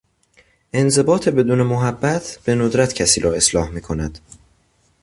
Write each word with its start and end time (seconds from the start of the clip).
انضباط 0.73 1.29
بدون 1.29 1.61
محبت 1.61 2.39
به 2.45 2.55
ندرت 2.55 2.93
کسی 2.93 3.21
را 3.21 3.33
اصلاح 3.33 3.69
میکند. 3.69 4.19